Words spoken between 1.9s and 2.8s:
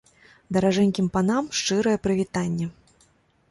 прывітанне.